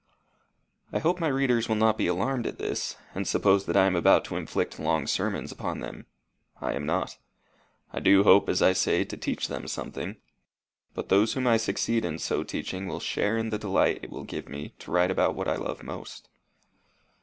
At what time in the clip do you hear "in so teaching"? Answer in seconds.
12.03-12.87